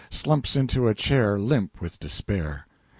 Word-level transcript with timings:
Slumps 0.09 0.55
into 0.55 0.87
a 0.87 0.95
chair 0.95 1.37
limp 1.37 1.79
with 1.79 1.99
despair. 1.99 2.65